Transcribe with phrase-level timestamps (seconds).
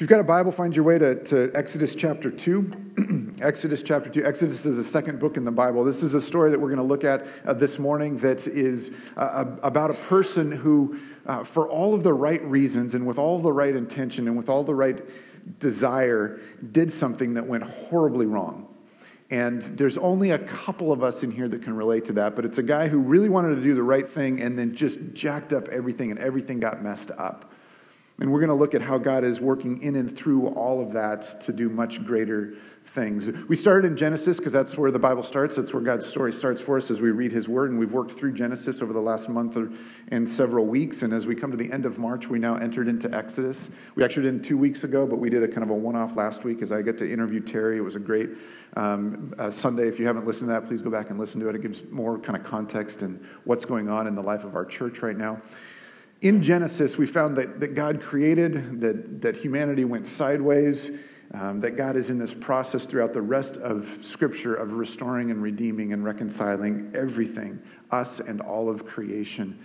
[0.00, 3.34] If you've got a Bible, find your way to, to Exodus chapter 2.
[3.42, 4.24] Exodus chapter 2.
[4.24, 5.84] Exodus is the second book in the Bible.
[5.84, 8.92] This is a story that we're going to look at uh, this morning that is
[9.18, 13.40] uh, about a person who, uh, for all of the right reasons and with all
[13.40, 15.02] the right intention and with all the right
[15.58, 16.40] desire,
[16.72, 18.74] did something that went horribly wrong.
[19.28, 22.46] And there's only a couple of us in here that can relate to that, but
[22.46, 25.52] it's a guy who really wanted to do the right thing and then just jacked
[25.52, 27.49] up everything and everything got messed up.
[28.20, 30.92] And we're going to look at how God is working in and through all of
[30.92, 32.54] that to do much greater
[32.84, 33.30] things.
[33.48, 35.56] We started in Genesis because that's where the Bible starts.
[35.56, 37.70] That's where God's story starts for us as we read His Word.
[37.70, 39.56] And we've worked through Genesis over the last month
[40.08, 41.02] and several weeks.
[41.02, 43.70] And as we come to the end of March, we now entered into Exodus.
[43.94, 46.14] We actually did two weeks ago, but we did a kind of a one off
[46.14, 47.78] last week as I get to interview Terry.
[47.78, 48.30] It was a great
[48.76, 49.88] um, uh, Sunday.
[49.88, 51.54] If you haven't listened to that, please go back and listen to it.
[51.54, 54.66] It gives more kind of context and what's going on in the life of our
[54.66, 55.38] church right now
[56.20, 60.90] in Genesis, we found that, that God created, that, that humanity went sideways,
[61.32, 65.42] um, that God is in this process throughout the rest of Scripture of restoring and
[65.42, 69.58] redeeming and reconciling everything, us and all of creation,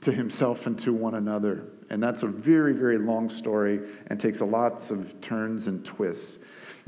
[0.00, 1.64] to Himself and to one another.
[1.90, 6.38] And that's a very, very long story and takes a lots of turns and twists.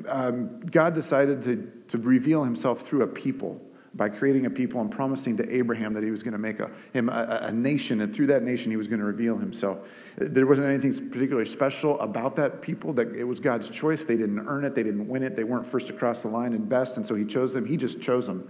[0.09, 3.61] Um, God decided to, to reveal Himself through a people
[3.95, 6.71] by creating a people and promising to Abraham that he was going to make a,
[6.93, 9.81] him a, a, nation, and through that nation he was going to reveal himself.
[10.17, 14.05] There wasn't anything particularly special about that people, that it was God's choice.
[14.05, 16.69] They didn't earn it, they didn't win it, they weren't first across the line and
[16.69, 17.67] best, and so he chose them.
[17.67, 18.49] He just chose them.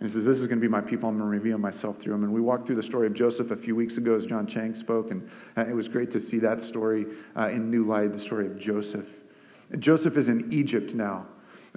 [0.00, 1.10] And he says, This is going to be my people.
[1.10, 2.24] I'm going to reveal myself through them.
[2.24, 4.74] And we walked through the story of Joseph a few weeks ago as John Chang
[4.74, 8.18] spoke, and uh, it was great to see that story uh, in new light the
[8.18, 9.08] story of Joseph.
[9.78, 11.26] Joseph is in Egypt now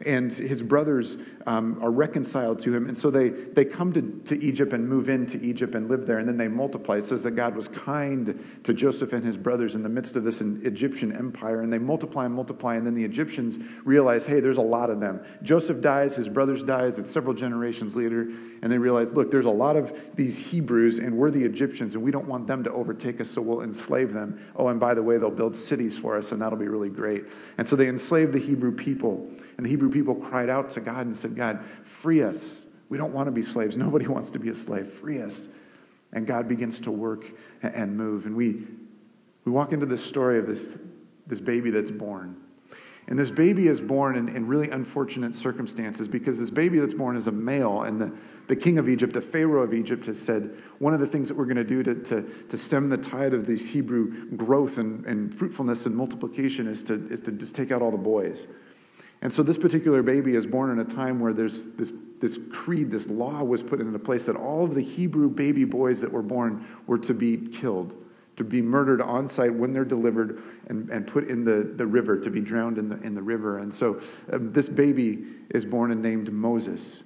[0.06, 1.18] and his brothers
[1.48, 2.88] um, are reconciled to him.
[2.88, 6.20] And so they, they come to, to Egypt and move into Egypt and live there,
[6.20, 6.98] and then they multiply.
[6.98, 10.24] It says that God was kind to Joseph and his brothers in the midst of
[10.24, 14.58] this Egyptian empire, and they multiply and multiply, and then the Egyptians realize, hey, there's
[14.58, 15.24] a lot of them.
[15.42, 18.30] Joseph dies, his brothers dies, it's several generations later,
[18.62, 22.04] and they realize, look, there's a lot of these Hebrews, and we're the Egyptians, and
[22.04, 24.40] we don't want them to overtake us, so we'll enslave them.
[24.56, 27.26] Oh, and by the way, they'll build cities for us, and that'll be really great.
[27.58, 29.32] And so they enslave the Hebrew people.
[29.58, 32.68] And the Hebrew people cried out to God and said, God, free us.
[32.90, 33.76] We don't want to be slaves.
[33.76, 34.88] Nobody wants to be a slave.
[34.88, 35.50] Free us.
[36.14, 37.26] And God begins to work
[37.62, 38.26] and move.
[38.26, 38.64] And we,
[39.44, 40.80] we walk into this story of this,
[41.26, 42.42] this baby that's born.
[43.10, 47.16] And this baby is born in, in, really unfortunate circumstances because this baby that's born
[47.16, 47.84] is a male.
[47.84, 48.14] And the,
[48.48, 51.38] the king of Egypt, the Pharaoh of Egypt, has said one of the things that
[51.38, 55.34] we're going to do to, to, stem the tide of this Hebrew growth and, and
[55.34, 58.48] fruitfulness and multiplication is to, is to just take out all the boys.
[59.22, 62.92] And so this particular baby is born in a time where there's this, this creed,
[62.92, 66.22] this law was put into place that all of the Hebrew baby boys that were
[66.22, 67.96] born were to be killed,
[68.36, 72.20] to be murdered on sight when they're delivered and, and put in the, the river,
[72.20, 73.58] to be drowned in the, in the river.
[73.58, 74.00] And so
[74.32, 77.04] um, this baby is born and named Moses.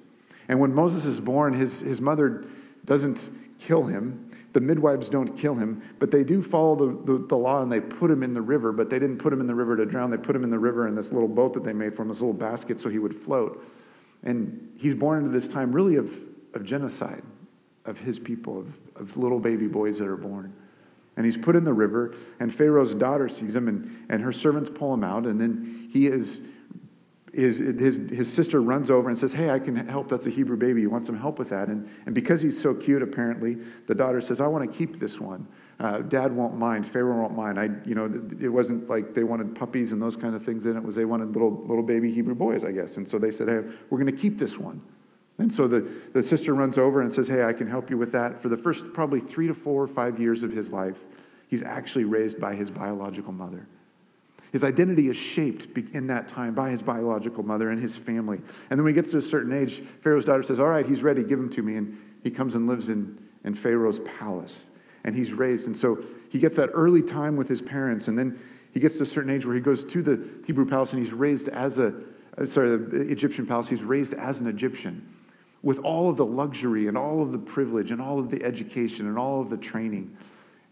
[0.49, 2.45] And when Moses is born, his, his mother
[2.83, 3.29] doesn't
[3.61, 4.29] kill him.
[4.53, 7.79] The midwives don't kill him, but they do follow the, the, the, law and they
[7.79, 10.11] put him in the river, but they didn't put him in the river to drown.
[10.11, 12.09] They put him in the river in this little boat that they made for him,
[12.09, 13.63] this little basket, so he would float.
[14.23, 16.13] And he's born into this time really of,
[16.53, 17.23] of genocide
[17.85, 20.53] of his people, of, of little baby boys that are born.
[21.15, 24.69] And he's put in the river, and Pharaoh's daughter sees him, and, and her servants
[24.69, 26.41] pull him out, and then he is
[27.33, 30.09] his, his, his sister runs over and says, Hey, I can help.
[30.09, 30.81] That's a Hebrew baby.
[30.81, 31.69] You want some help with that?
[31.69, 35.19] And, and because he's so cute, apparently, the daughter says, I want to keep this
[35.19, 35.47] one.
[35.79, 36.85] Uh, Dad won't mind.
[36.85, 37.59] Pharaoh won't mind.
[37.59, 38.05] I, you know,
[38.39, 40.83] it wasn't like they wanted puppies and those kind of things in it.
[40.83, 42.97] Was they wanted little little baby Hebrew boys, I guess.
[42.97, 44.81] And so they said, Hey, we're going to keep this one.
[45.37, 45.81] And so the,
[46.13, 48.41] the sister runs over and says, Hey, I can help you with that.
[48.41, 51.03] For the first probably three to four or five years of his life,
[51.47, 53.67] he's actually raised by his biological mother.
[54.51, 58.37] His identity is shaped in that time by his biological mother and his family.
[58.69, 61.03] And then when he gets to a certain age, Pharaoh's daughter says, All right, he's
[61.03, 61.77] ready, give him to me.
[61.77, 64.69] And he comes and lives in, in Pharaoh's palace.
[65.03, 65.67] And he's raised.
[65.67, 68.07] And so he gets that early time with his parents.
[68.09, 68.39] And then
[68.73, 71.13] he gets to a certain age where he goes to the Hebrew palace and he's
[71.13, 71.95] raised as a,
[72.37, 73.69] uh, sorry, the Egyptian palace.
[73.69, 75.07] He's raised as an Egyptian
[75.63, 79.07] with all of the luxury and all of the privilege and all of the education
[79.07, 80.15] and all of the training.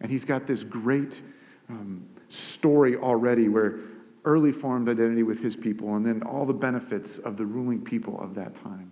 [0.01, 1.21] And he's got this great
[1.69, 3.79] um, story already where
[4.25, 8.19] early formed identity with his people and then all the benefits of the ruling people
[8.19, 8.91] of that time.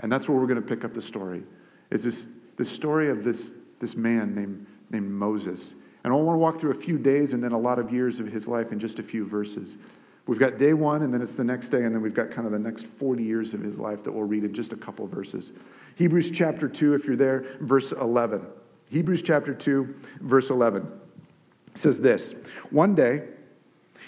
[0.00, 1.42] And that's where we're going to pick up the story.
[1.90, 5.74] Is this the story of this, this man named, named Moses.
[6.04, 8.20] And I want to walk through a few days and then a lot of years
[8.20, 9.78] of his life in just a few verses.
[10.26, 12.46] We've got day one, and then it's the next day, and then we've got kind
[12.46, 15.06] of the next 40 years of his life that we'll read in just a couple
[15.08, 15.52] verses.
[15.96, 18.46] Hebrews chapter 2, if you're there, verse 11.
[18.90, 21.00] Hebrews chapter 2, verse 11
[21.74, 22.34] says this
[22.70, 23.24] One day,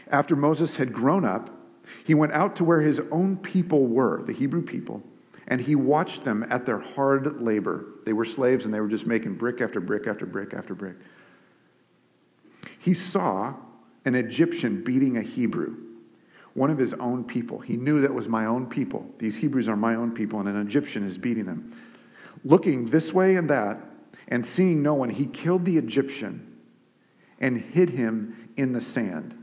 [0.09, 1.51] After Moses had grown up,
[2.05, 5.03] he went out to where his own people were, the Hebrew people,
[5.47, 7.87] and he watched them at their hard labor.
[8.05, 10.97] They were slaves and they were just making brick after brick after brick after brick.
[12.79, 13.55] He saw
[14.05, 15.77] an Egyptian beating a Hebrew,
[16.55, 17.59] one of his own people.
[17.61, 19.11] He knew that was my own people.
[19.19, 21.73] These Hebrews are my own people, and an Egyptian is beating them.
[22.45, 23.81] Looking this way and that,
[24.29, 26.54] and seeing no one, he killed the Egyptian
[27.41, 29.37] and hid him in the sand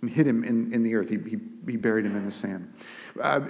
[0.00, 1.08] and hid him in, in the earth.
[1.08, 2.72] He, he, he buried him in the sand.
[3.20, 3.40] Uh,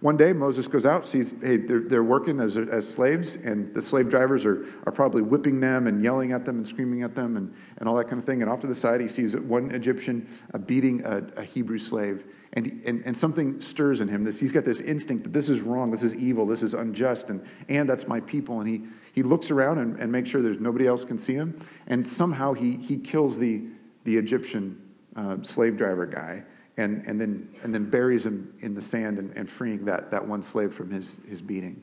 [0.00, 3.80] one day, Moses goes out, sees, hey, they're, they're working as, as slaves, and the
[3.80, 7.36] slave drivers are, are probably whipping them and yelling at them and screaming at them
[7.36, 8.42] and, and all that kind of thing.
[8.42, 12.24] And off to the side, he sees one Egyptian uh, beating a, a, Hebrew slave.
[12.56, 14.22] And, and, and something stirs in him.
[14.22, 17.28] This, he's got this instinct that this is wrong, this is evil, this is unjust,
[17.28, 18.60] and, and that's my people.
[18.60, 21.58] And he, he looks around and, and makes sure there's nobody else can see him.
[21.88, 23.64] And somehow he, he kills the,
[24.04, 24.80] the Egyptian
[25.16, 26.44] uh, slave driver guy
[26.76, 30.26] and, and, then, and then buries him in the sand and, and freeing that, that
[30.26, 31.80] one slave from his, his beating.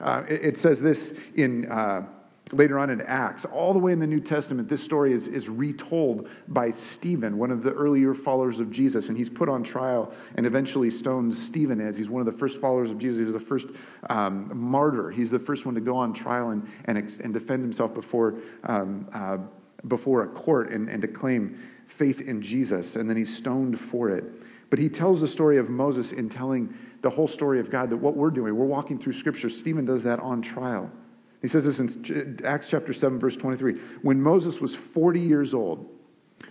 [0.00, 2.06] Uh, it, it, says this in uh,
[2.52, 5.48] later on in Acts, all the way in the New Testament, this story is, is
[5.48, 10.12] retold by Stephen, one of the earlier followers of Jesus, and he's put on trial
[10.34, 13.26] and eventually stoned Stephen as he's one of the first followers of Jesus.
[13.26, 13.68] He's the first
[14.08, 15.10] um, martyr.
[15.10, 19.08] He's the first one to go on trial and, and, and defend himself before, um,
[19.12, 19.38] uh,
[19.86, 24.10] before a court and, and to claim faith in Jesus, and then he's stoned for
[24.10, 24.24] it.
[24.70, 27.96] But he tells the story of Moses in telling the whole story of God that
[27.96, 29.48] what we're doing, we're walking through Scripture.
[29.48, 30.90] Stephen does that on trial.
[31.40, 33.74] He says this in Acts chapter 7, verse 23.
[34.02, 35.88] When Moses was 40 years old,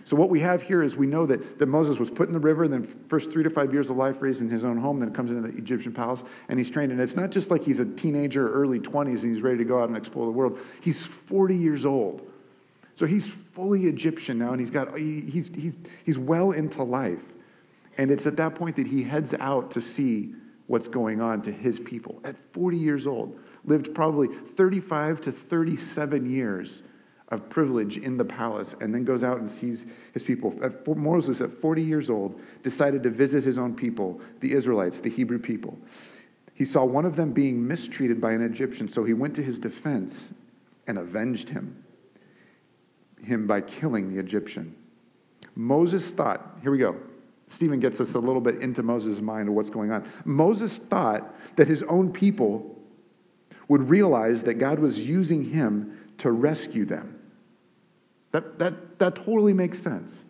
[0.04, 2.38] so what we have here is we know that, that Moses was put in the
[2.38, 5.08] river, then first three to five years of life raised in his own home, then
[5.08, 6.92] it comes into the Egyptian palace, and he's trained.
[6.92, 9.82] And it's not just like he's a teenager, early 20s, and he's ready to go
[9.82, 10.58] out and explore the world.
[10.82, 12.26] He's 40 years old.
[12.94, 17.24] So he's fully Egyptian now, and he's got he's he's he's well into life.
[17.96, 20.34] And it's at that point that he heads out to see
[20.66, 22.20] what's going on to his people.
[22.24, 26.82] At 40 years old, lived probably 35 to 37 years
[27.28, 30.58] of privilege in the palace, and then goes out and sees his people.
[30.86, 35.38] Moses, at 40 years old, decided to visit his own people, the Israelites, the Hebrew
[35.38, 35.78] people.
[36.54, 39.58] He saw one of them being mistreated by an Egyptian, so he went to his
[39.58, 40.32] defense
[40.86, 41.84] and avenged him
[43.22, 44.74] him by killing the Egyptian.
[45.54, 46.96] Moses thought, here we go.
[47.48, 50.08] Stephen gets us a little bit into Moses' mind of what's going on.
[50.24, 52.77] Moses thought that his own people
[53.68, 57.20] would realize that God was using him to rescue them.
[58.32, 60.24] That, that, that totally makes sense.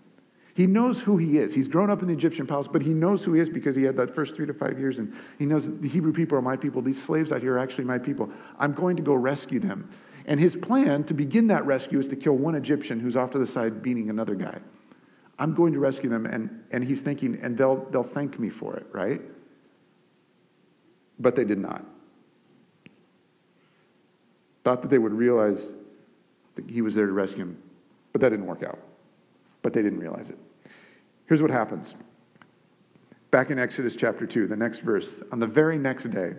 [0.54, 1.54] He knows who he is.
[1.54, 3.84] He's grown up in the Egyptian palace, but he knows who he is because he
[3.84, 6.56] had that first three to five years, and he knows the Hebrew people are my
[6.56, 6.82] people.
[6.82, 8.28] These slaves out here are actually my people.
[8.58, 9.88] I'm going to go rescue them.
[10.26, 13.38] And his plan to begin that rescue is to kill one Egyptian who's off to
[13.38, 14.58] the side beating another guy.
[15.38, 16.26] I'm going to rescue them.
[16.26, 19.22] And, and he's thinking, and they'll, they'll thank me for it, right?
[21.20, 21.84] But they did not.
[24.68, 25.72] Thought that they would realize
[26.56, 27.62] that he was there to rescue him.
[28.12, 28.78] But that didn't work out.
[29.62, 30.36] But they didn't realize it.
[31.24, 31.94] Here's what happens.
[33.30, 36.34] Back in Exodus chapter 2, the next verse, on the very next day,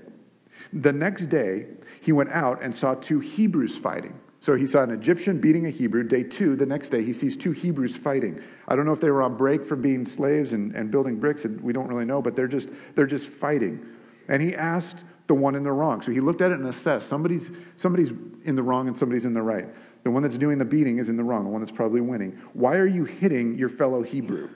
[0.71, 1.69] the next day,
[2.01, 4.19] he went out and saw two Hebrews fighting.
[4.41, 6.03] So he saw an Egyptian beating a Hebrew.
[6.03, 8.39] Day two, the next day, he sees two Hebrews fighting.
[8.67, 11.45] I don't know if they were on break from being slaves and, and building bricks,
[11.45, 13.83] and we don't really know, but they're just, they're just fighting.
[14.27, 16.01] And he asked the one in the wrong.
[16.01, 18.11] So he looked at it and assessed somebody's, somebody's
[18.45, 19.67] in the wrong and somebody's in the right.
[20.03, 22.31] The one that's doing the beating is in the wrong, the one that's probably winning.
[22.53, 24.49] Why are you hitting your fellow Hebrew?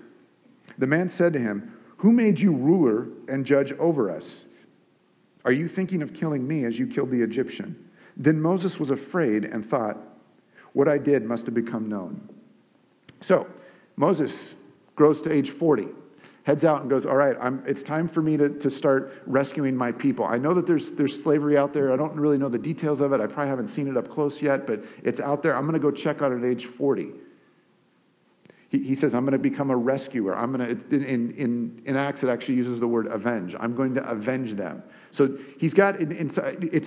[0.80, 4.46] The man said to him, Who made you ruler and judge over us?
[5.46, 7.92] Are you thinking of killing me as you killed the Egyptian?
[8.18, 9.98] Then Moses was afraid and thought,
[10.74, 12.28] What I did must have become known.
[13.22, 13.46] So
[13.96, 14.56] Moses
[14.96, 15.90] grows to age 40,
[16.44, 19.76] heads out and goes, All right, I'm, it's time for me to, to start rescuing
[19.76, 20.26] my people.
[20.26, 21.92] I know that there's, there's slavery out there.
[21.92, 23.22] I don't really know the details of it.
[23.22, 25.56] I probably haven't seen it up close yet, but it's out there.
[25.56, 27.12] I'm going to go check on it at age 40.
[28.70, 30.36] He, he says, I'm going to become a rescuer.
[30.36, 33.56] I'm going to, in, in, in Acts, it actually uses the word avenge.
[33.60, 34.84] I'm going to avenge them.
[35.12, 36.40] So he's got, it's,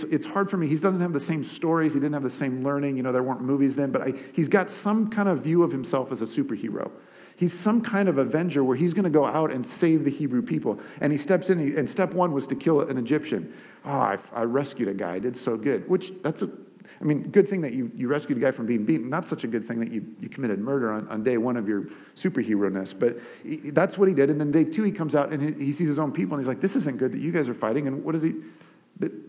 [0.03, 0.67] it's hard for me.
[0.67, 1.95] He doesn't have the same stories.
[1.95, 2.97] He didn't have the same learning.
[2.97, 5.71] You know, there weren't movies then, but I, he's got some kind of view of
[5.71, 6.91] himself as a superhero.
[7.37, 10.41] He's some kind of avenger where he's going to go out and save the Hebrew
[10.41, 10.81] people.
[11.03, 13.53] And he steps in, and step one was to kill an Egyptian.
[13.85, 15.15] Oh, I, I rescued a guy.
[15.15, 15.87] I did so good.
[15.89, 16.51] Which, that's a,
[16.99, 19.11] I mean, good thing that you, you rescued a guy from being beaten.
[19.11, 21.69] Not such a good thing that you, you committed murder on, on day one of
[21.69, 21.83] your
[22.15, 22.95] superhero-ness.
[22.95, 24.31] But he, that's what he did.
[24.31, 26.43] And then day two, he comes out and he, he, sees his own people and
[26.43, 27.87] he's like, this isn't good that you guys are fighting.
[27.87, 28.33] And what does he?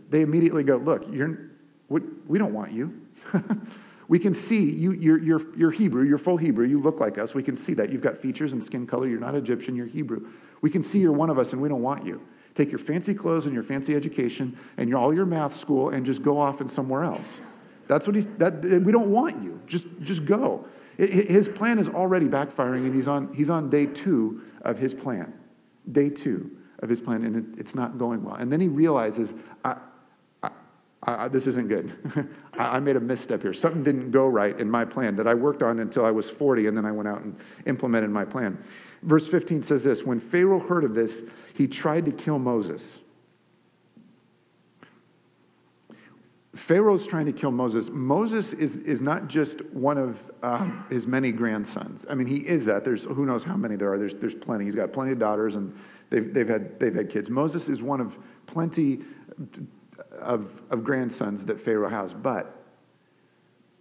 [0.09, 1.49] They immediately go, look, you're,
[1.89, 3.01] we don't want you.
[4.07, 7.35] We can see you, you're, you're, you're Hebrew, you're full Hebrew, you look like us.
[7.35, 7.91] We can see that.
[7.91, 9.07] You've got features and skin color.
[9.07, 10.29] You're not Egyptian, you're Hebrew.
[10.61, 12.25] We can see you're one of us and we don't want you.
[12.55, 16.05] Take your fancy clothes and your fancy education and your, all your math school and
[16.05, 17.39] just go off and somewhere else.
[17.87, 19.61] That's what he's, that, we don't want you.
[19.67, 20.65] Just, just go.
[20.97, 25.33] His plan is already backfiring and he's on, he's on day two of his plan.
[25.91, 28.35] Day two of his plan and it, it's not going well.
[28.35, 29.33] And then he realizes,
[29.63, 29.77] I,
[31.03, 31.93] I, this isn't good.
[32.53, 33.53] I made a misstep here.
[33.53, 36.67] Something didn't go right in my plan that I worked on until I was 40,
[36.67, 38.57] and then I went out and implemented my plan.
[39.03, 41.23] Verse 15 says this When Pharaoh heard of this,
[41.55, 42.99] he tried to kill Moses.
[46.55, 47.91] Pharaoh's trying to kill Moses.
[47.91, 52.03] Moses is, is not just one of um, his many grandsons.
[52.09, 52.83] I mean, he is that.
[52.83, 53.99] There's who knows how many there are.
[53.99, 54.65] There's, there's plenty.
[54.65, 55.77] He's got plenty of daughters, and
[56.09, 57.29] they've, they've, had, they've had kids.
[57.29, 59.01] Moses is one of plenty
[60.19, 62.13] of, of grandsons that Pharaoh has.
[62.13, 62.53] But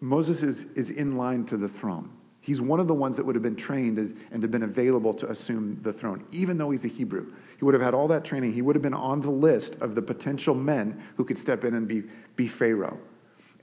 [0.01, 2.11] Moses is, is in line to the throne.
[2.41, 5.29] He's one of the ones that would have been trained and have been available to
[5.29, 7.33] assume the throne, even though he's a Hebrew.
[7.59, 8.53] He would have had all that training.
[8.53, 11.75] He would have been on the list of the potential men who could step in
[11.75, 12.05] and be,
[12.37, 13.01] be Pharaoh.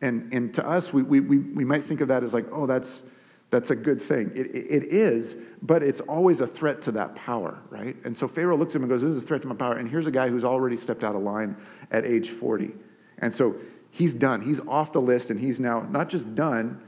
[0.01, 3.05] And, and to us, we, we, we might think of that as like, oh, that's,
[3.53, 4.31] that's a good thing.
[4.33, 7.95] It, it is, but it's always a threat to that power, right?
[8.03, 9.75] And so Pharaoh looks at him and goes, This is a threat to my power.
[9.75, 11.55] And here's a guy who's already stepped out of line
[11.91, 12.73] at age 40.
[13.19, 13.55] And so
[13.91, 14.41] he's done.
[14.41, 16.81] He's off the list, and he's now not just done,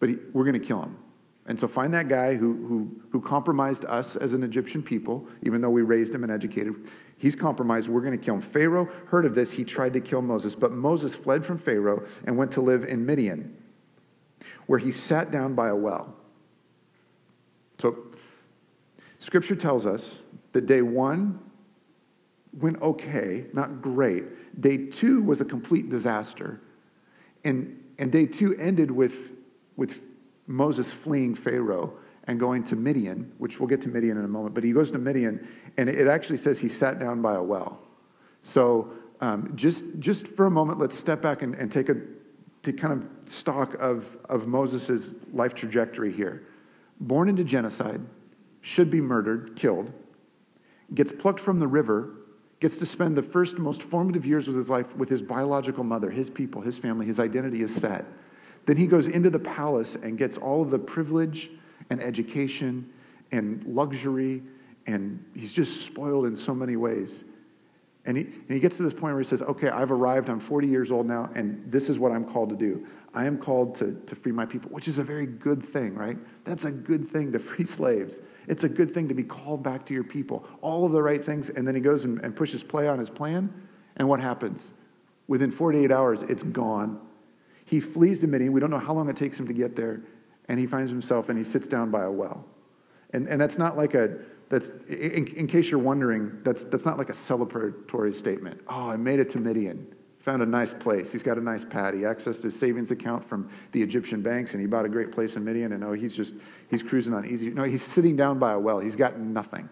[0.00, 0.96] but he, we're going to kill him.
[1.44, 5.60] And so find that guy who, who, who compromised us as an Egyptian people, even
[5.60, 6.74] though we raised him and educated.
[7.18, 7.90] He's compromised.
[7.90, 8.40] We're going to kill him.
[8.40, 9.52] Pharaoh heard of this.
[9.52, 10.56] He tried to kill Moses.
[10.56, 13.56] But Moses fled from Pharaoh and went to live in Midian,
[14.66, 16.14] where he sat down by a well.
[17.78, 17.96] So,
[19.18, 20.22] scripture tells us
[20.52, 21.40] that day one
[22.52, 24.60] went okay, not great.
[24.60, 26.60] Day two was a complete disaster.
[27.44, 29.30] And, and day two ended with,
[29.76, 30.02] with
[30.46, 31.94] Moses fleeing Pharaoh
[32.24, 34.90] and going to Midian, which we'll get to Midian in a moment, but he goes
[34.92, 35.46] to Midian,
[35.76, 37.80] and it actually says he sat down by a well.
[38.42, 41.96] So um, just, just for a moment, let's step back and, and take a
[42.62, 46.46] to kind of stock of, of Moses' life trajectory here.
[47.00, 48.00] Born into genocide,
[48.60, 49.92] should be murdered, killed,
[50.94, 52.14] gets plucked from the river,
[52.60, 56.10] gets to spend the first most formative years of his life with his biological mother,
[56.10, 58.04] his people, his family, his identity is set.
[58.66, 61.50] Then he goes into the palace and gets all of the privilege
[61.90, 62.88] and education
[63.32, 64.42] and luxury,
[64.86, 67.24] and he's just spoiled in so many ways.
[68.04, 70.28] And he, and he gets to this point where he says, Okay, I've arrived.
[70.28, 72.86] I'm 40 years old now, and this is what I'm called to do.
[73.14, 76.16] I am called to, to free my people, which is a very good thing, right?
[76.44, 78.20] That's a good thing to free slaves.
[78.48, 80.44] It's a good thing to be called back to your people.
[80.62, 81.50] All of the right things.
[81.50, 83.52] And then he goes and, and pushes play on his plan.
[83.96, 84.72] And what happens?
[85.28, 87.00] Within 48 hours, it's gone.
[87.64, 88.52] He flees to Midian.
[88.52, 90.00] We don't know how long it takes him to get there.
[90.48, 92.44] And he finds himself and he sits down by a well.
[93.12, 94.18] And, and that's not like a,
[94.52, 98.60] that's, in, in case you're wondering, that's, that's not like a celebratory statement.
[98.68, 99.94] Oh, I made it to Midian.
[100.18, 101.10] Found a nice place.
[101.10, 101.94] He's got a nice pad.
[101.94, 105.36] He accessed his savings account from the Egyptian banks and he bought a great place
[105.36, 105.72] in Midian.
[105.72, 106.34] And oh, he's just,
[106.68, 107.48] he's cruising on easy.
[107.48, 108.78] No, he's sitting down by a well.
[108.78, 109.70] He's got nothing.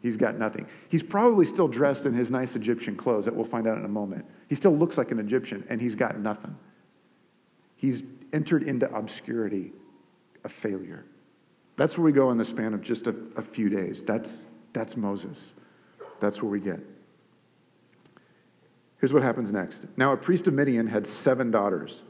[0.00, 0.68] He's got nothing.
[0.88, 3.88] He's probably still dressed in his nice Egyptian clothes that we'll find out in a
[3.88, 4.24] moment.
[4.48, 6.56] He still looks like an Egyptian and he's got nothing.
[7.74, 9.72] He's entered into obscurity,
[10.44, 11.04] a failure.
[11.78, 14.02] That's where we go in the span of just a, a few days.
[14.02, 15.54] That's, that's Moses.
[16.18, 16.80] That's where we get.
[18.98, 19.86] Here's what happens next.
[19.96, 22.02] Now, a priest of Midian had seven daughters.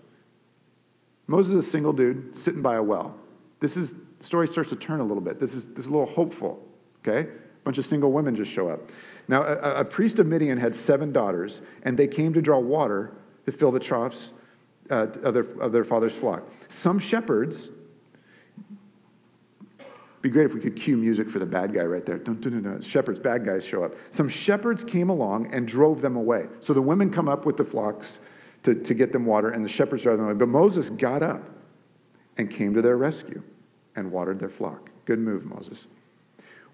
[1.27, 3.15] Moses is a single dude sitting by a well.
[3.61, 5.39] This is, the story starts to turn a little bit.
[5.39, 6.67] This is, this is a little hopeful,
[7.07, 7.29] okay?
[7.29, 8.81] A bunch of single women just show up.
[9.29, 13.13] Now, a, a priest of Midian had seven daughters, and they came to draw water
[13.45, 14.33] to fill the troughs
[14.89, 16.49] uh, of, their, of their father's flock.
[16.69, 17.69] Some shepherds
[20.21, 22.19] be great if we could cue music for the bad guy right there.
[22.19, 23.95] Dun, dun, dun, shepherds, bad guys show up.
[24.11, 26.47] Some shepherds came along and drove them away.
[26.61, 28.19] So the women come up with the flocks
[28.65, 30.35] to, to get them water, and the shepherds drive them away.
[30.35, 31.49] But Moses got up
[32.37, 33.43] and came to their rescue
[33.95, 34.91] and watered their flock.
[35.05, 35.87] Good move, Moses.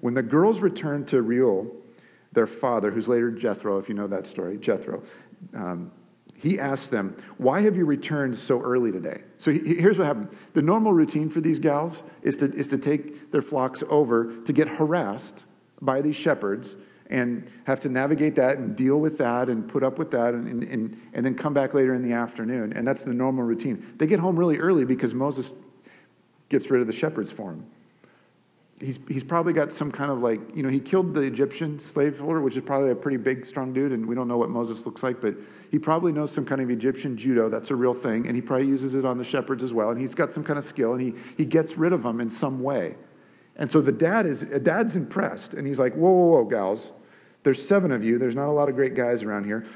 [0.00, 1.70] When the girls returned to Reuel,
[2.32, 5.02] their father, who's later Jethro, if you know that story, Jethro,
[5.54, 5.90] um,
[6.36, 9.22] he asked them, Why have you returned so early today?
[9.38, 10.30] So here's what happened.
[10.52, 14.52] The normal routine for these gals is to, is to take their flocks over to
[14.52, 15.44] get harassed
[15.80, 16.76] by these shepherds
[17.10, 20.64] and have to navigate that and deal with that and put up with that and,
[20.64, 22.72] and, and then come back later in the afternoon.
[22.72, 23.94] And that's the normal routine.
[23.98, 25.52] They get home really early because Moses
[26.48, 27.66] gets rid of the shepherds for them.
[28.80, 32.18] He's, he's probably got some kind of like, you know, he killed the Egyptian slave
[32.18, 34.86] holder, which is probably a pretty big, strong dude, and we don't know what Moses
[34.86, 35.34] looks like, but
[35.70, 37.48] he probably knows some kind of Egyptian judo.
[37.48, 40.00] That's a real thing, and he probably uses it on the shepherds as well, and
[40.00, 42.62] he's got some kind of skill, and he, he gets rid of them in some
[42.62, 42.96] way.
[43.56, 46.92] And so the dad is, dad's impressed, and he's like, whoa, whoa, whoa, gals.
[47.44, 48.18] There's seven of you.
[48.18, 49.66] There's not a lot of great guys around here.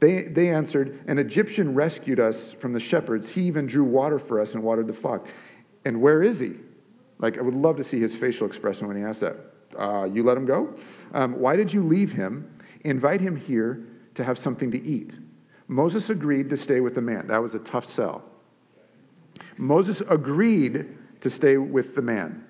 [0.00, 3.30] They, they answered, An Egyptian rescued us from the shepherds.
[3.30, 5.26] He even drew water for us and watered the flock.
[5.84, 6.56] And where is he?
[7.18, 9.36] Like, I would love to see his facial expression when he asked that.
[9.76, 10.74] Uh, you let him go?
[11.12, 12.58] Um, why did you leave him?
[12.82, 15.18] Invite him here to have something to eat.
[15.68, 17.26] Moses agreed to stay with the man.
[17.26, 18.22] That was a tough sell.
[19.56, 22.44] Moses agreed to stay with the man.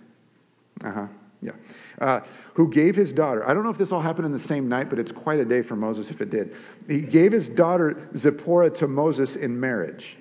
[0.85, 1.07] Uh huh.
[1.41, 1.53] Yeah.
[2.01, 2.21] Uh,
[2.55, 4.91] who gave his daughter, I don't know if this all happened in the same night,
[4.91, 6.55] but it's quite a day for Moses if it did.
[6.89, 10.17] He gave his daughter Zipporah to Moses in marriage.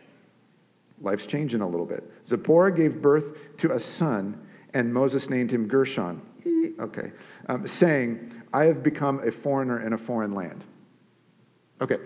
[1.06, 2.04] Life's changing a little bit.
[2.26, 4.42] Zipporah gave birth to a son,
[4.74, 6.22] and Moses named him Gershon.
[6.80, 7.12] Okay.
[7.48, 10.66] Um, saying, I have become a foreigner in a foreign land.
[11.80, 11.98] Okay.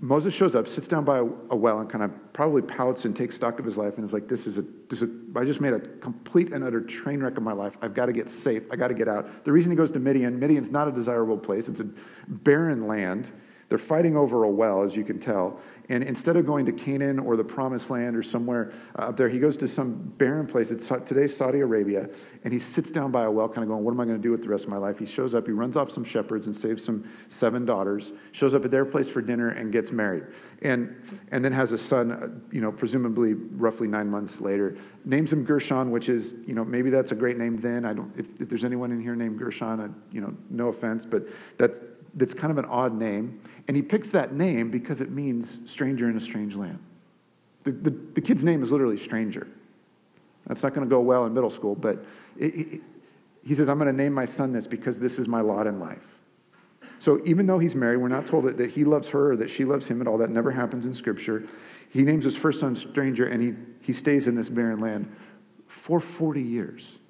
[0.00, 3.34] Moses shows up, sits down by a, well, and kind of probably pouts and takes
[3.34, 5.60] stock of his life and is like, This is a, this is a I just
[5.60, 7.76] made a complete and utter train wreck of my life.
[7.82, 8.62] I've got to get safe.
[8.72, 9.44] I got to get out.
[9.44, 11.88] The reason he goes to Midian, Midian's not a desirable place, it's a
[12.28, 13.32] barren land.
[13.68, 15.58] They're fighting over a well, as you can tell.
[15.88, 19.28] And instead of going to Canaan or the Promised Land or somewhere uh, up there,
[19.28, 20.70] he goes to some barren place.
[20.70, 22.08] It's today's Saudi Arabia.
[22.44, 24.22] And he sits down by a well, kind of going, What am I going to
[24.22, 25.00] do with the rest of my life?
[25.00, 28.64] He shows up, he runs off some shepherds and saves some seven daughters, shows up
[28.64, 30.24] at their place for dinner and gets married.
[30.62, 34.76] And, and then has a son, uh, you know, presumably roughly nine months later.
[35.04, 37.84] Names him Gershon, which is, you know, maybe that's a great name then.
[37.84, 41.04] I don't, if, if there's anyone in here named Gershon, I, you know, no offense,
[41.04, 41.24] but
[41.58, 41.80] that's,
[42.16, 43.40] that's kind of an odd name.
[43.68, 46.78] And he picks that name because it means stranger in a strange land.
[47.64, 49.46] The, the, the kid's name is literally stranger.
[50.46, 52.04] That's not going to go well in middle school, but
[52.38, 52.82] it, it,
[53.44, 55.78] he says, I'm going to name my son this because this is my lot in
[55.78, 56.18] life.
[56.98, 59.50] So even though he's married, we're not told that, that he loves her or that
[59.50, 60.18] she loves him at all.
[60.18, 61.44] That never happens in Scripture.
[61.92, 65.14] He names his first son stranger and he, he stays in this barren land
[65.66, 67.00] for 40 years.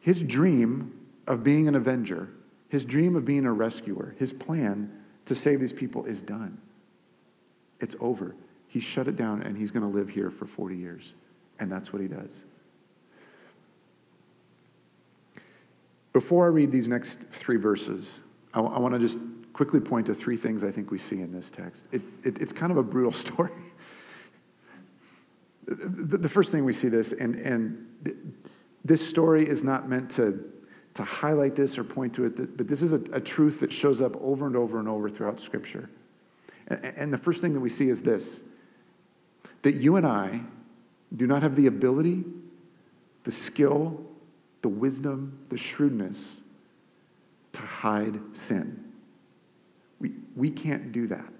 [0.00, 2.30] His dream of being an avenger
[2.70, 4.90] his dream of being a rescuer, his plan
[5.26, 6.58] to save these people is done.
[7.80, 8.36] It's over.
[8.68, 11.14] He shut it down and he's going to live here for 40 years.
[11.58, 12.44] And that's what he does.
[16.12, 18.20] Before I read these next three verses,
[18.54, 19.18] I, w- I want to just
[19.52, 21.88] quickly point to three things I think we see in this text.
[21.90, 23.52] It, it, it's kind of a brutal story.
[25.66, 27.86] the, the, first thing we see this, and, and
[28.84, 30.44] this story is not meant to
[31.00, 34.02] to highlight this or point to it, but this is a, a truth that shows
[34.02, 35.88] up over and over and over throughout Scripture.
[36.66, 38.42] And, and the first thing that we see is this
[39.62, 40.42] that you and I
[41.16, 42.24] do not have the ability,
[43.24, 44.04] the skill,
[44.60, 46.42] the wisdom, the shrewdness
[47.52, 48.92] to hide sin.
[50.00, 51.32] We, we can't do that.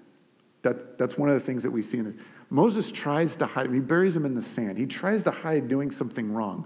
[0.63, 0.97] that.
[0.97, 2.15] That's one of the things that we see in the,
[2.49, 4.79] Moses tries to hide, he buries him in the sand.
[4.79, 6.65] He tries to hide doing something wrong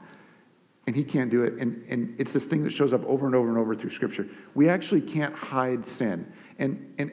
[0.87, 1.53] and he can't do it.
[1.53, 4.27] And, and it's this thing that shows up over and over and over through Scripture.
[4.53, 6.31] We actually can't hide sin.
[6.59, 7.11] And, and,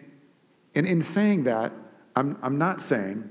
[0.75, 1.73] and in saying that,
[2.15, 3.29] I'm, I'm not saying,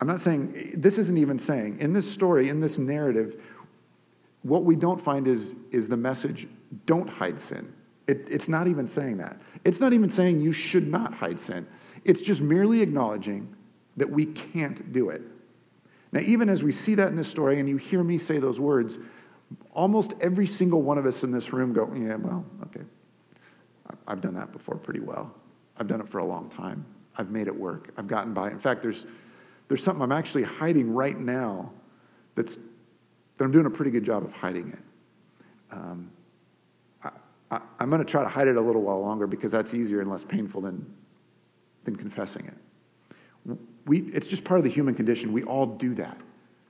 [0.00, 3.42] I'm not saying, this isn't even saying, in this story, in this narrative,
[4.42, 6.46] what we don't find is, is the message,
[6.86, 7.72] don't hide sin.
[8.06, 9.40] It, it's not even saying that.
[9.64, 11.66] It's not even saying you should not hide sin.
[12.04, 13.54] It's just merely acknowledging
[13.96, 15.22] that we can't do it.
[16.12, 18.60] Now, even as we see that in this story and you hear me say those
[18.60, 18.98] words,
[19.72, 22.84] almost every single one of us in this room go, yeah, well, okay.
[24.06, 25.34] I've done that before pretty well.
[25.78, 26.84] I've done it for a long time.
[27.16, 27.92] I've made it work.
[27.96, 28.50] I've gotten by.
[28.50, 29.06] In fact, there's,
[29.68, 31.70] there's something I'm actually hiding right now
[32.34, 32.56] that's,
[33.36, 34.78] that I'm doing a pretty good job of hiding it.
[35.70, 36.10] Um,
[37.02, 37.10] I,
[37.50, 40.00] I, I'm going to try to hide it a little while longer because that's easier
[40.00, 40.92] and less painful than,
[41.84, 43.58] than confessing it.
[43.86, 45.32] We, it's just part of the human condition.
[45.32, 46.18] We all do that.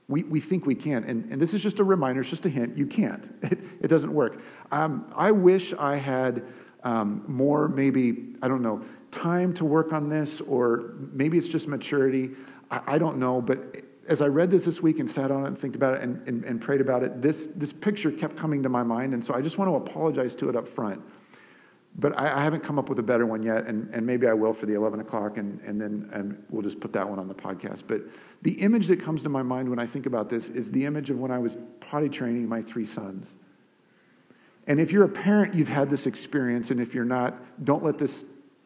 [0.07, 1.03] We, we think we can.
[1.03, 2.77] And, and this is just a reminder, it's just a hint.
[2.77, 3.31] You can't.
[3.51, 4.41] It, it doesn't work.
[4.71, 6.43] Um, I wish I had
[6.83, 11.67] um, more, maybe, I don't know, time to work on this, or maybe it's just
[11.67, 12.31] maturity.
[12.71, 13.41] I, I don't know.
[13.41, 16.01] But as I read this this week and sat on it and think about it
[16.01, 19.13] and, and, and prayed about it, this, this picture kept coming to my mind.
[19.13, 21.01] And so I just want to apologize to it up front
[21.97, 24.33] but I, I, haven't come up with a better one yet, and, and maybe I
[24.33, 27.27] will for the 11 o'clock, and, and then and we'll just put that one on
[27.27, 27.83] the podcast.
[27.87, 28.01] But
[28.41, 31.09] the image that comes to my mind when I think about this is the image
[31.09, 33.37] of when I was potty training my three sons.
[34.67, 37.97] And if you're a parent, you've had this experience, and if you're not, don't let
[37.97, 38.25] this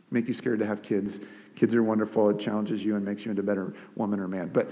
[0.10, 1.20] make you scared to have kids.
[1.56, 4.50] Kids are wonderful, it challenges you and makes you into a better woman or man.
[4.52, 4.70] But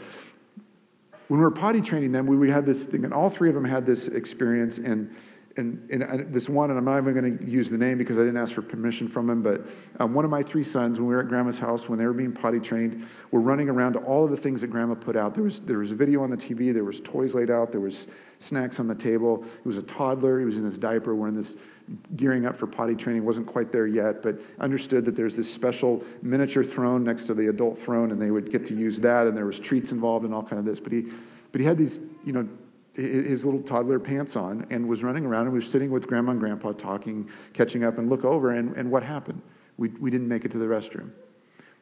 [1.27, 3.55] when we were potty training them, we would have this thing, and all three of
[3.55, 4.77] them had this experience.
[4.77, 5.13] And
[5.57, 8.21] and, and this one, and I'm not even going to use the name because I
[8.21, 9.67] didn't ask for permission from him, but
[9.99, 12.13] um, one of my three sons, when we were at grandma's house, when they were
[12.13, 15.33] being potty trained, were running around to all of the things that grandma put out.
[15.33, 17.81] There was, there was a video on the TV, there was toys laid out, there
[17.81, 18.07] was
[18.39, 19.43] snacks on the table.
[19.43, 21.57] He was a toddler, he was in his diaper, wearing this,
[22.15, 26.03] gearing up for potty training, wasn't quite there yet, but understood that there's this special
[26.21, 29.35] miniature throne next to the adult throne, and they would get to use that, and
[29.35, 30.79] there was treats involved and all kind of this.
[30.79, 31.05] But he,
[31.51, 32.47] but he had these, you know,
[32.97, 36.39] his little toddler pants on and was running around and was sitting with grandma and
[36.39, 39.41] grandpa talking, catching up, and look over, and, and what happened?
[39.77, 41.11] We, we didn't make it to the restroom.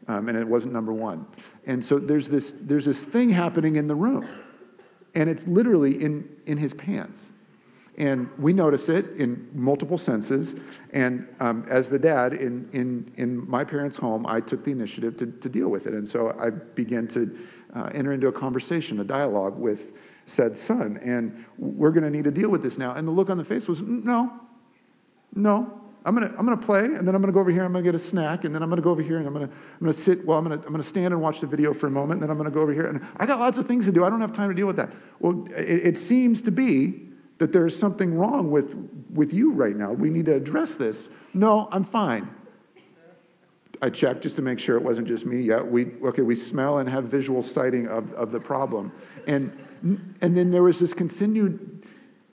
[0.08, 1.26] Um, and it wasn't number one.
[1.66, 4.28] And so there's this, there's this thing happening in the room,
[5.16, 7.32] and it's literally in, in his pants.
[7.98, 10.56] And we notice it in multiple senses.
[10.92, 15.16] And um, as the dad in, in, in my parents' home, I took the initiative
[15.18, 15.94] to, to deal with it.
[15.94, 17.38] And so I began to
[17.76, 19.92] uh, enter into a conversation, a dialogue with
[20.26, 20.98] said son.
[21.04, 22.94] And we're going to need to deal with this now.
[22.94, 24.34] And the look on the face was, no,
[25.36, 25.82] no.
[26.08, 27.72] I'm going to I'm gonna play, and then I'm going to go over here, I'm
[27.72, 29.34] going to get a snack, and then I'm going to go over here, and I'm
[29.34, 31.48] going to I'm gonna sit, well, I'm going to I'm gonna stand and watch the
[31.48, 32.86] video for a moment, and then I'm going to go over here.
[32.86, 34.06] And I got lots of things to do.
[34.06, 34.92] I don't have time to deal with that.
[35.20, 37.02] Well, it, it seems to be
[37.40, 38.76] that there's something wrong with,
[39.14, 39.94] with you right now.
[39.94, 41.10] We need to address this.
[41.34, 42.30] No, I'm fine.
[43.82, 45.42] I checked just to make sure it wasn't just me.
[45.42, 46.22] Yeah, we okay.
[46.22, 48.92] We smell and have visual sighting of, of the problem,
[49.28, 49.52] and
[50.22, 51.76] and then there was this continued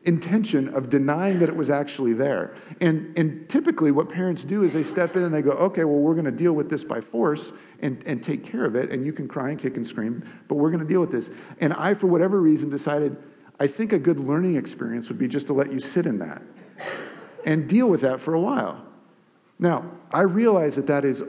[0.05, 2.55] intention of denying that it was actually there.
[2.81, 5.99] And, and typically, what parents do is they step in and they go, okay, well,
[5.99, 8.91] we're going to deal with this by force and, and take care of it.
[8.91, 11.31] And you can cry and kick and scream, but we're going to deal with this.
[11.61, 13.17] And I, for whatever reason, decided
[13.61, 16.43] I think a good learning experience would be just to let you sit in that
[17.47, 18.85] and deal with that for a while.
[19.63, 21.23] Now, I realize that that is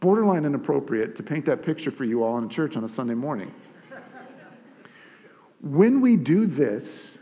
[0.00, 3.54] borderline inappropriate to paint that picture for you all in church on a Sunday morning.
[5.60, 7.20] When we do this,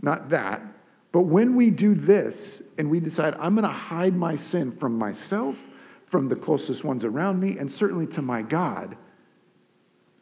[0.00, 0.62] not that,
[1.10, 4.96] but when we do this and we decide, I'm going to hide my sin from
[4.96, 5.60] myself,
[6.06, 8.96] from the closest ones around me, and certainly to my God,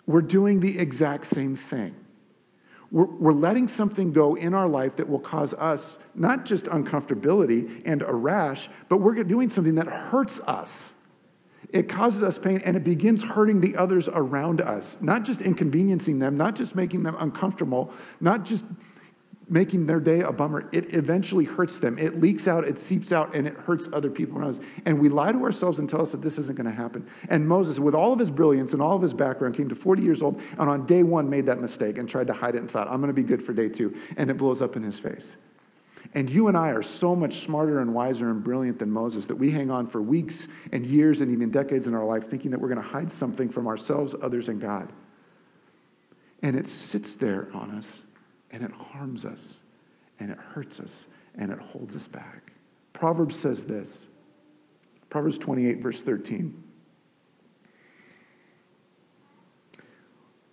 [0.06, 1.94] we're doing the exact same thing.
[2.90, 7.82] We're, we're, letting something go in our life that will cause us not just uncomfortability
[7.84, 10.94] and a rash, but we're doing something that hurts us.
[11.70, 16.18] It causes us pain and it begins hurting the others around us, not just inconveniencing
[16.18, 18.64] them, not just making them uncomfortable, not just
[19.48, 20.68] making their day a bummer.
[20.72, 21.98] It eventually hurts them.
[21.98, 24.60] It leaks out, it seeps out, and it hurts other people around us.
[24.84, 27.06] And we lie to ourselves and tell us that this isn't going to happen.
[27.28, 30.02] And Moses, with all of his brilliance and all of his background, came to 40
[30.02, 32.70] years old and on day one made that mistake and tried to hide it and
[32.70, 33.96] thought, I'm going to be good for day two.
[34.16, 35.36] And it blows up in his face.
[36.14, 39.36] And you and I are so much smarter and wiser and brilliant than Moses that
[39.36, 42.60] we hang on for weeks and years and even decades in our life thinking that
[42.60, 44.92] we're going to hide something from ourselves, others, and God.
[46.42, 48.05] And it sits there on us
[48.56, 49.60] and it harms us
[50.18, 52.54] and it hurts us and it holds us back.
[52.92, 54.06] Proverbs says this
[55.10, 56.62] Proverbs 28, verse 13.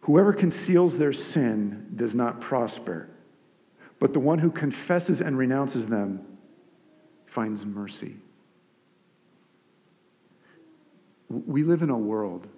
[0.02, 3.10] Whoever conceals their sin does not prosper
[4.04, 6.26] but the one who confesses and renounces them
[7.26, 8.18] finds mercy.
[11.30, 12.50] We live in a world.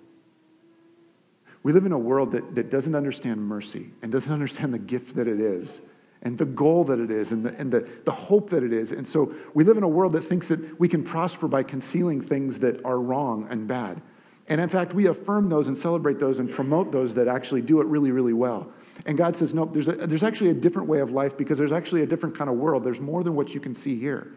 [1.65, 5.15] We live in a world that, that doesn't understand mercy and doesn't understand the gift
[5.15, 5.81] that it is
[6.21, 8.91] and the goal that it is and, the, and the, the hope that it is.
[8.91, 12.21] And so we live in a world that thinks that we can prosper by concealing
[12.21, 13.99] things that are wrong and bad.
[14.47, 17.81] And in fact, we affirm those and celebrate those and promote those that actually do
[17.81, 18.71] it really, really well.
[19.07, 21.71] And God says, no, there's, a, there's actually a different way of life because there's
[21.71, 22.83] actually a different kind of world.
[22.83, 24.31] There's more than what you can see here.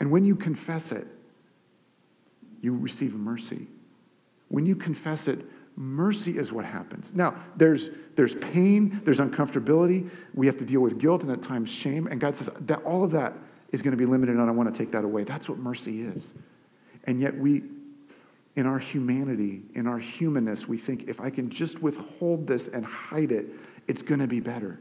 [0.00, 1.06] And when you confess it,
[2.62, 3.68] you receive mercy.
[4.48, 5.46] When you confess it,
[5.80, 7.14] mercy is what happens.
[7.14, 11.72] Now, there's, there's pain, there's uncomfortability, we have to deal with guilt and at times
[11.72, 12.06] shame.
[12.06, 13.32] And God says that all of that
[13.72, 15.24] is going to be limited, and I want to take that away.
[15.24, 16.34] That's what mercy is.
[17.04, 17.62] And yet we
[18.56, 22.84] in our humanity, in our humanness, we think if I can just withhold this and
[22.84, 23.46] hide it,
[23.86, 24.78] it's going to be better.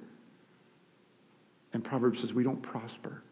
[1.72, 3.24] And Proverbs says we don't prosper.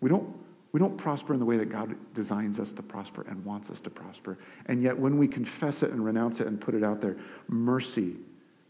[0.00, 0.36] We don't,
[0.72, 3.80] we don't prosper in the way that God designs us to prosper and wants us
[3.80, 4.38] to prosper.
[4.66, 7.16] And yet, when we confess it and renounce it and put it out there,
[7.48, 8.16] mercy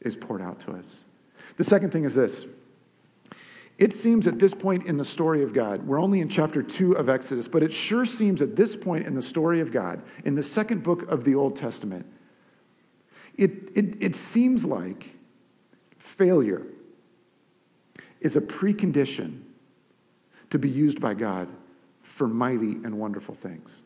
[0.01, 1.05] is poured out to us.
[1.57, 2.47] The second thing is this
[3.77, 6.93] it seems at this point in the story of God, we're only in chapter 2
[6.93, 10.35] of Exodus, but it sure seems at this point in the story of God, in
[10.35, 12.05] the second book of the Old Testament,
[13.39, 15.17] it, it, it seems like
[15.99, 16.67] failure
[18.21, 19.41] is a precondition
[20.51, 21.49] to be used by God
[22.21, 23.83] for mighty and wonderful things.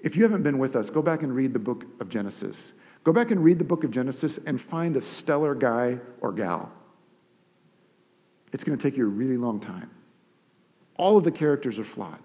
[0.00, 2.74] If you haven't been with us, go back and read the book of Genesis.
[3.02, 6.70] Go back and read the book of Genesis and find a stellar guy or gal.
[8.52, 9.90] It's going to take you a really long time.
[10.96, 12.20] All of the characters are flawed,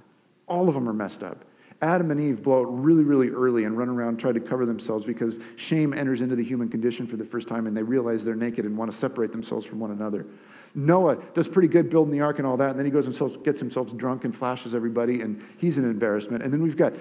[0.46, 1.46] all of them are messed up.
[1.82, 5.04] Adam and Eve blow it really, really early and run around try to cover themselves
[5.04, 8.36] because shame enters into the human condition for the first time and they realize they're
[8.36, 10.28] naked and want to separate themselves from one another.
[10.76, 13.44] Noah does pretty good building the ark and all that, and then he goes himself,
[13.44, 16.44] gets himself drunk and flashes everybody, and he's an embarrassment.
[16.44, 16.94] And then we've got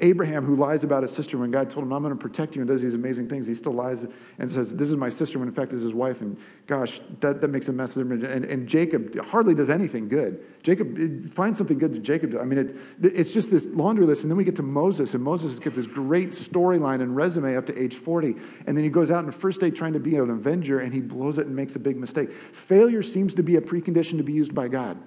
[0.00, 2.60] Abraham who lies about his sister when God told him, I'm going to protect you,
[2.60, 3.46] and does these amazing things.
[3.46, 4.06] He still lies
[4.38, 6.20] and says, This is my sister, when in fact is his wife.
[6.20, 8.24] And gosh, that, that makes a mess of him.
[8.24, 10.44] And, and Jacob hardly does anything good.
[10.62, 12.36] Jacob, find something good to Jacob.
[12.40, 14.22] I mean, it, it's just this laundry list.
[14.22, 17.66] And then we get to Moses, and Moses gets this great storyline and resume up
[17.66, 18.34] to age 40.
[18.66, 20.92] And then he goes out on the first day trying to be an avenger, and
[20.92, 22.30] he blows it and makes a big mistake.
[22.66, 24.98] Failure seems to be a precondition to be used by God.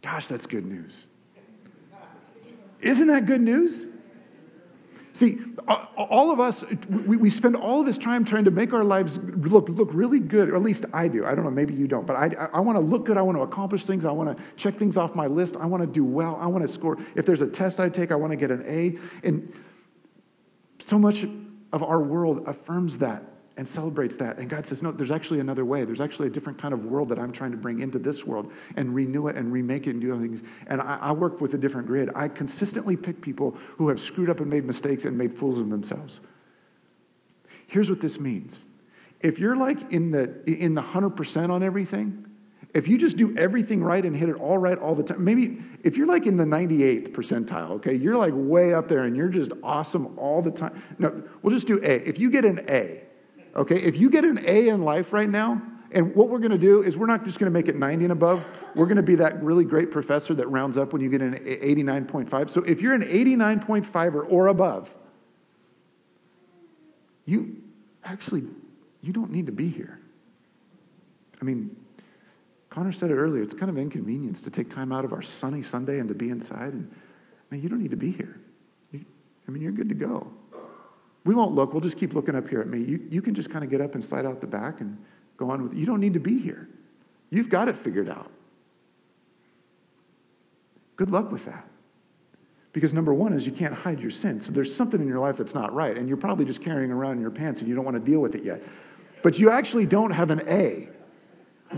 [0.00, 1.04] Gosh, that's good news.
[2.80, 3.86] Isn't that good news?
[5.12, 9.18] See, all of us, we, spend all of this time trying to make our lives
[9.18, 11.26] look, look really good, or at least I do.
[11.26, 13.18] I don't know, maybe you don't, but I, I want to look good.
[13.18, 14.06] I want to accomplish things.
[14.06, 15.58] I want to check things off my list.
[15.58, 16.38] I want to do well.
[16.40, 16.96] I want to score.
[17.14, 18.98] If there's a test I take, I want to get an A.
[19.22, 19.52] And
[20.78, 21.24] so much
[21.74, 24.38] of our world affirms that and celebrates that.
[24.38, 25.84] And God says, No, there's actually another way.
[25.84, 28.52] There's actually a different kind of world that I'm trying to bring into this world
[28.76, 30.42] and renew it and remake it and do things.
[30.68, 32.10] And I, I work with a different grid.
[32.14, 35.70] I consistently pick people who have screwed up and made mistakes and made fools of
[35.70, 36.20] themselves.
[37.66, 38.66] Here's what this means
[39.20, 42.26] if you're like in the, in the 100% on everything,
[42.74, 45.58] if you just do everything right and hit it all right all the time, maybe
[45.84, 49.28] if you're like in the 98th percentile, okay, you're like way up there and you're
[49.28, 50.82] just awesome all the time.
[50.98, 52.08] No, we'll just do A.
[52.08, 53.02] If you get an A,
[53.54, 55.60] Okay, if you get an A in life right now,
[55.94, 58.06] and what we're going to do is we're not just going to make it 90
[58.06, 58.46] and above.
[58.74, 61.34] We're going to be that really great professor that rounds up when you get an
[61.34, 62.48] 89.5.
[62.48, 64.96] So if you're an 89.5 or, or above,
[67.26, 67.62] you
[68.04, 68.44] actually
[69.02, 70.00] you don't need to be here.
[71.40, 71.76] I mean,
[72.70, 73.42] Connor said it earlier.
[73.42, 76.30] It's kind of inconvenience to take time out of our sunny Sunday and to be
[76.30, 76.72] inside.
[76.72, 76.90] And
[77.50, 78.40] you don't need to be here.
[78.92, 79.04] You,
[79.46, 80.32] I mean, you're good to go.
[81.24, 81.72] We won't look.
[81.72, 82.80] We'll just keep looking up here at me.
[82.80, 84.98] You, you can just kind of get up and slide out the back and
[85.36, 85.78] go on with it.
[85.78, 86.68] You don't need to be here.
[87.30, 88.30] You've got it figured out.
[90.96, 91.66] Good luck with that.
[92.72, 94.40] Because number one is you can't hide your sin.
[94.40, 97.12] So there's something in your life that's not right, and you're probably just carrying around
[97.16, 98.62] in your pants and you don't want to deal with it yet.
[99.22, 100.88] But you actually don't have an A.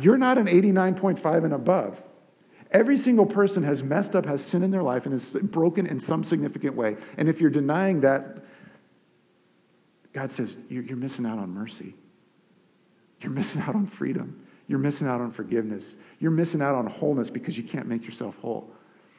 [0.00, 2.02] You're not an 89.5 and above.
[2.70, 6.00] Every single person has messed up, has sin in their life, and is broken in
[6.00, 6.96] some significant way.
[7.18, 8.38] And if you're denying that,
[10.14, 11.94] God says, You're missing out on mercy.
[13.20, 14.46] You're missing out on freedom.
[14.66, 15.98] You're missing out on forgiveness.
[16.20, 18.70] You're missing out on wholeness because you can't make yourself whole.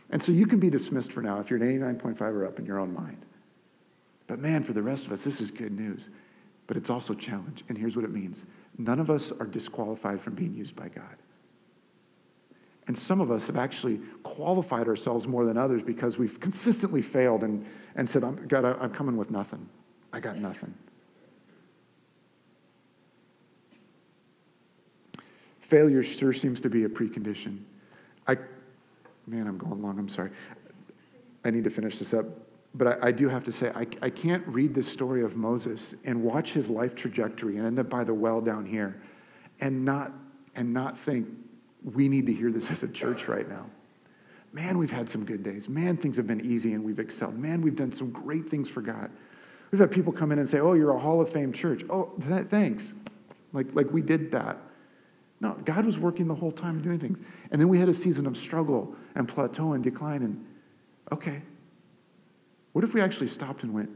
[0.10, 2.66] And so you can be dismissed for now if you're an 89.5 or up in
[2.66, 3.26] your own mind.
[4.28, 6.10] But man, for the rest of us, this is good news.
[6.68, 7.64] But it's also challenge.
[7.70, 8.46] And here's what it means
[8.78, 11.16] none of us are disqualified from being used by God.
[12.88, 17.44] And some of us have actually qualified ourselves more than others because we've consistently failed
[17.44, 19.68] and, and said, God, I'm coming with nothing.
[20.14, 20.74] I got nothing.
[25.66, 27.58] Failure sure seems to be a precondition.
[28.28, 28.38] I,
[29.26, 29.98] man, I'm going long.
[29.98, 30.30] I'm sorry.
[31.44, 32.28] I need to finish this up.
[32.76, 35.96] But I, I do have to say, I, I can't read this story of Moses
[36.06, 39.02] and watch his life trajectory and end up by the well down here
[39.60, 40.12] and not,
[40.56, 41.30] and not think
[41.84, 43.66] we need to hear this as a church right now.
[44.54, 45.68] Man, we've had some good days.
[45.68, 47.40] Man, things have been easy and we've excelled.
[47.40, 49.10] Man, we've done some great things for God.
[49.72, 51.84] We've had people come in and say, Oh, you're a Hall of Fame church.
[51.90, 52.94] Oh, that, thanks.
[53.52, 54.60] Like, like we did that.
[55.42, 57.20] No, God was working the whole time doing things.
[57.52, 60.24] And then we had a season of struggle and plateau and decline.
[60.24, 60.46] And
[61.12, 61.42] okay,
[62.74, 63.90] what if we actually stopped and went,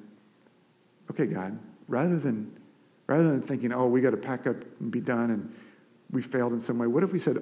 [1.10, 2.52] okay, God, rather than,
[3.08, 5.54] rather than thinking, oh, we got to pack up and be done and
[6.12, 7.38] we failed in some way, what if we said,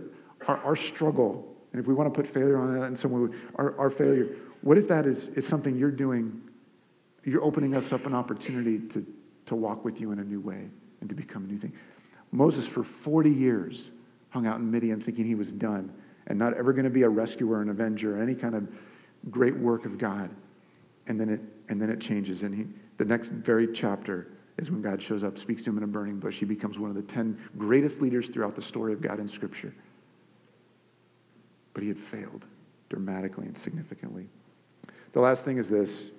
[0.48, 3.36] our, our struggle, and if we want to put failure on that in some way,
[3.56, 6.42] our, our failure, what if that is, is something you're doing?
[7.24, 9.06] You're opening us up an opportunity to,
[9.48, 10.70] to walk with you in a new way
[11.02, 11.74] and to become a new thing.
[12.38, 13.92] Moses, for 40 years,
[14.30, 15.92] hung out in Midian thinking he was done
[16.28, 18.70] and not ever going to be a rescuer, an avenger, or any kind of
[19.32, 20.30] great work of God.
[21.08, 22.44] And then it, and then it changes.
[22.44, 25.84] And he, the next very chapter is when God shows up, speaks to him in
[25.84, 26.38] a burning bush.
[26.38, 29.74] He becomes one of the 10 greatest leaders throughout the story of God in Scripture.
[31.74, 32.46] But he had failed
[32.90, 34.28] dramatically and significantly.
[35.14, 36.12] The last thing is this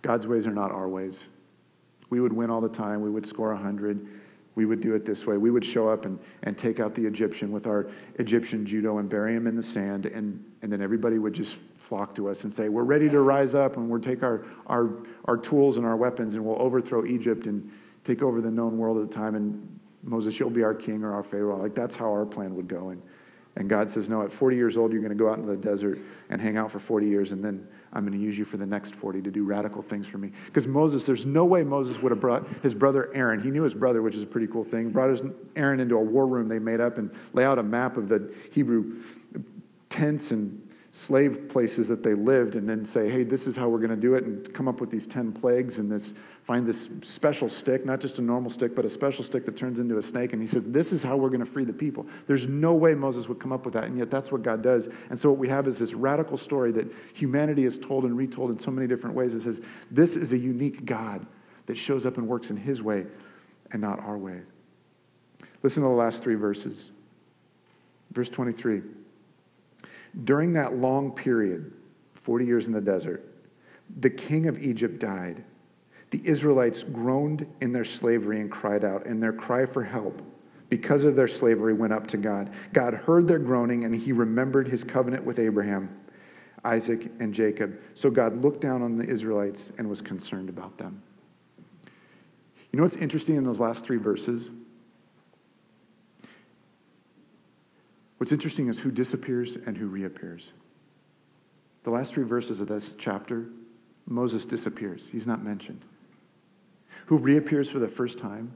[0.00, 1.26] God's ways are not our ways.
[2.08, 4.06] We would win all the time, we would score 100
[4.54, 5.36] we would do it this way.
[5.36, 9.08] We would show up and, and take out the Egyptian with our Egyptian judo and
[9.08, 12.52] bury him in the sand, and, and then everybody would just flock to us and
[12.52, 14.90] say, We're ready to rise up, and we'll take our, our,
[15.24, 17.70] our tools and our weapons, and we'll overthrow Egypt and
[18.04, 19.34] take over the known world at the time.
[19.34, 21.56] And Moses, you'll be our king or our Pharaoh.
[21.56, 22.90] Like that's how our plan would go.
[22.90, 23.02] And,
[23.56, 25.56] and God says, No, at 40 years old, you're going to go out into the
[25.56, 25.98] desert
[26.30, 28.66] and hang out for 40 years, and then I'm going to use you for the
[28.66, 30.32] next 40 to do radical things for me.
[30.46, 33.40] Because Moses, there's no way Moses would have brought his brother Aaron.
[33.40, 34.90] He knew his brother, which is a pretty cool thing.
[34.90, 35.22] Brought his
[35.54, 38.34] Aaron into a war room they made up and lay out a map of the
[38.50, 39.00] Hebrew
[39.88, 40.63] tents and
[40.94, 43.96] slave places that they lived and then say, hey, this is how we're going to
[43.96, 47.84] do it and come up with these 10 plagues and this find this special stick,
[47.84, 50.34] not just a normal stick, but a special stick that turns into a snake.
[50.34, 52.06] And he says, this is how we're going to free the people.
[52.28, 53.84] There's no way Moses would come up with that.
[53.84, 54.88] And yet that's what God does.
[55.10, 58.52] And so what we have is this radical story that humanity is told and retold
[58.52, 59.34] in so many different ways.
[59.34, 61.26] It says, this is a unique God
[61.66, 63.06] that shows up and works in his way
[63.72, 64.42] and not our way.
[65.64, 66.92] Listen to the last three verses.
[68.12, 68.82] Verse 23.
[70.22, 71.72] During that long period,
[72.12, 73.26] 40 years in the desert,
[73.98, 75.44] the king of Egypt died.
[76.10, 80.22] The Israelites groaned in their slavery and cried out, and their cry for help
[80.68, 82.50] because of their slavery went up to God.
[82.72, 86.00] God heard their groaning, and he remembered his covenant with Abraham,
[86.64, 87.80] Isaac, and Jacob.
[87.94, 91.02] So God looked down on the Israelites and was concerned about them.
[92.72, 94.50] You know what's interesting in those last three verses?
[98.18, 100.52] What's interesting is who disappears and who reappears.
[101.82, 103.46] The last three verses of this chapter,
[104.06, 105.08] Moses disappears.
[105.10, 105.84] He's not mentioned.
[107.06, 108.52] Who reappears for the first time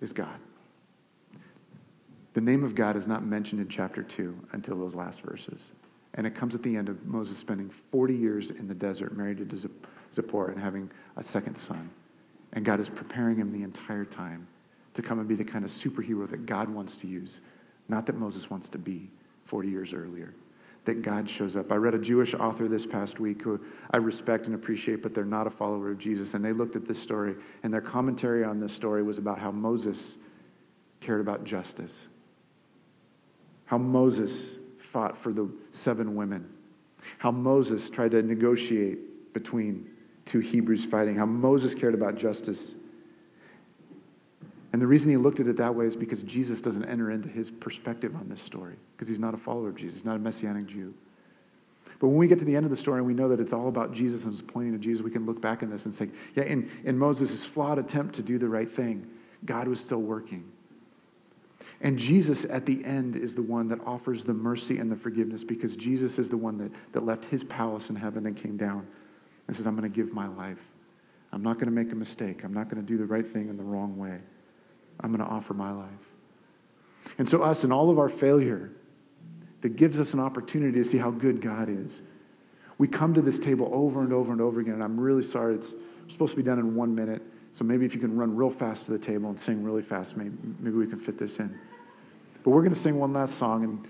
[0.00, 0.38] is God.
[2.32, 5.72] The name of God is not mentioned in chapter 2 until those last verses.
[6.14, 9.48] And it comes at the end of Moses spending 40 years in the desert married
[9.48, 9.70] to
[10.12, 11.90] Zipporah and having a second son.
[12.52, 14.46] And God is preparing him the entire time
[14.94, 17.40] to come and be the kind of superhero that God wants to use
[17.90, 19.10] not that Moses wants to be
[19.44, 20.34] 40 years earlier.
[20.84, 21.70] That God shows up.
[21.70, 25.26] I read a Jewish author this past week who I respect and appreciate, but they're
[25.26, 26.32] not a follower of Jesus.
[26.32, 29.50] And they looked at this story, and their commentary on this story was about how
[29.50, 30.16] Moses
[31.00, 32.06] cared about justice,
[33.66, 36.48] how Moses fought for the seven women,
[37.18, 39.90] how Moses tried to negotiate between
[40.24, 42.74] two Hebrews fighting, how Moses cared about justice
[44.72, 47.28] and the reason he looked at it that way is because Jesus doesn't enter into
[47.28, 50.66] his perspective on this story, because he's not a follower of Jesus, not a messianic
[50.66, 50.94] Jew.
[51.98, 53.52] But when we get to the end of the story and we know that it's
[53.52, 55.94] all about Jesus and it's pointing to Jesus, we can look back on this and
[55.94, 59.06] say, yeah, in, in Moses' flawed attempt to do the right thing,
[59.44, 60.50] God was still working.
[61.82, 65.44] And Jesus at the end is the one that offers the mercy and the forgiveness
[65.44, 68.86] because Jesus is the one that, that left his palace in heaven and came down
[69.46, 70.72] and says, I'm going to give my life.
[71.32, 72.44] I'm not going to make a mistake.
[72.44, 74.20] I'm not going to do the right thing in the wrong way.
[75.00, 75.88] I'm going to offer my life.
[77.18, 78.70] And so, us in all of our failure,
[79.60, 82.02] that gives us an opportunity to see how good God is.
[82.78, 85.54] We come to this table over and over and over again, and I'm really sorry.
[85.54, 85.74] It's
[86.08, 87.22] supposed to be done in one minute.
[87.52, 90.16] So maybe if you can run real fast to the table and sing really fast,
[90.16, 91.58] maybe, maybe we can fit this in.
[92.42, 93.88] But we're going to sing one last song, and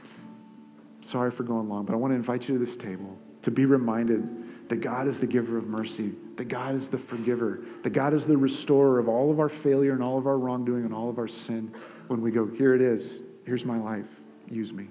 [1.02, 3.64] sorry for going long, but I want to invite you to this table to be
[3.64, 8.14] reminded that God is the giver of mercy, that God is the forgiver, that God
[8.14, 11.10] is the restorer of all of our failure and all of our wrongdoing and all
[11.10, 11.70] of our sin.
[12.06, 14.88] When we go, Here it is, here's my life, use me.